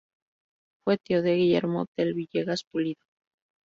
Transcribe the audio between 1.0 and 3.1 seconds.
de Guillermo Tell Villegas Pulido.